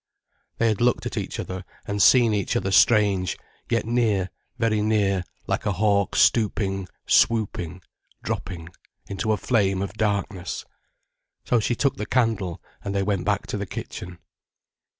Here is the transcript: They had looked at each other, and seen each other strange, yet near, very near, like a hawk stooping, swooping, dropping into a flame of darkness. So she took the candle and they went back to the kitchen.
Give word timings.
They 0.57 0.67
had 0.69 0.81
looked 0.81 1.05
at 1.05 1.15
each 1.15 1.39
other, 1.39 1.63
and 1.85 2.01
seen 2.01 2.33
each 2.33 2.55
other 2.55 2.71
strange, 2.71 3.37
yet 3.69 3.85
near, 3.85 4.31
very 4.57 4.81
near, 4.81 5.23
like 5.45 5.67
a 5.67 5.73
hawk 5.73 6.15
stooping, 6.15 6.87
swooping, 7.05 7.83
dropping 8.23 8.69
into 9.05 9.31
a 9.31 9.37
flame 9.37 9.79
of 9.79 9.93
darkness. 9.93 10.65
So 11.45 11.59
she 11.59 11.75
took 11.75 11.97
the 11.97 12.07
candle 12.07 12.63
and 12.83 12.95
they 12.95 13.03
went 13.03 13.25
back 13.25 13.45
to 13.45 13.57
the 13.57 13.67
kitchen. 13.67 14.17